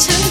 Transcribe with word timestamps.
참 0.00 0.29